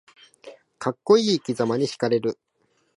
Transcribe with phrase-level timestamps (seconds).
[0.79, 2.39] かっこいい生きざまにひかれる